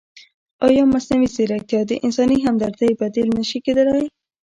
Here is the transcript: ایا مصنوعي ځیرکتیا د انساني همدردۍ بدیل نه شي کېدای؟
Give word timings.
ایا 0.67 0.83
مصنوعي 0.93 1.27
ځیرکتیا 1.35 1.81
د 1.87 1.91
انساني 2.05 2.37
همدردۍ 2.45 2.91
بدیل 3.01 3.27
نه 3.37 3.43
شي 3.49 3.59
کېدای؟ 3.65 4.03